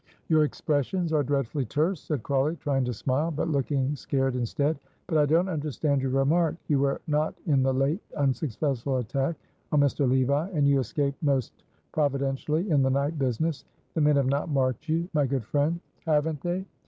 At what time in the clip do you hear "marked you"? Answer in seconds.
14.49-15.07